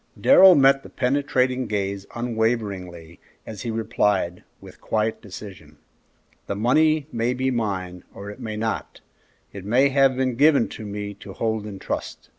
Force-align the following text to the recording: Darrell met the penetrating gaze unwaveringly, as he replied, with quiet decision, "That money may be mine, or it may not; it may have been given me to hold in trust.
Darrell 0.19 0.55
met 0.55 0.81
the 0.81 0.89
penetrating 0.89 1.67
gaze 1.67 2.07
unwaveringly, 2.15 3.19
as 3.45 3.61
he 3.61 3.69
replied, 3.69 4.43
with 4.59 4.81
quiet 4.81 5.21
decision, 5.21 5.77
"That 6.47 6.55
money 6.55 7.05
may 7.11 7.35
be 7.35 7.51
mine, 7.51 8.03
or 8.11 8.31
it 8.31 8.39
may 8.39 8.57
not; 8.57 9.01
it 9.53 9.63
may 9.63 9.89
have 9.89 10.17
been 10.17 10.37
given 10.37 10.69
me 10.91 11.13
to 11.19 11.33
hold 11.33 11.67
in 11.67 11.77
trust. 11.77 12.29